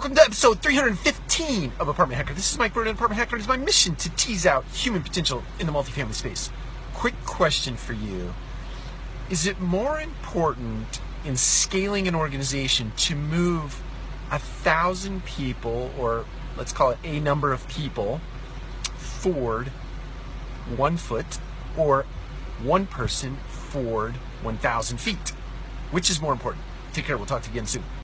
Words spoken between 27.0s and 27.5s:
care. We'll talk to